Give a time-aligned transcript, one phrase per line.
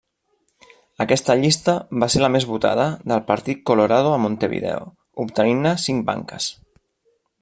[1.03, 4.81] Aquesta llista va ser la més votada del Partit Colorado a Montevideo,
[5.27, 6.49] obtenint-ne cinc banques.